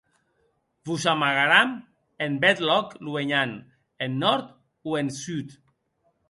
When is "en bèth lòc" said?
2.25-2.87